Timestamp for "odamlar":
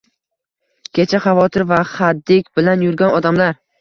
3.19-3.55